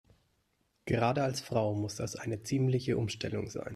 [0.87, 3.69] Gerade als Frau muss das eine ziemliche Umstellung sein.